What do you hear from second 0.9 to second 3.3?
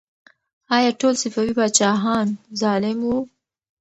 ټول صفوي پاچاهان ظالم وو؟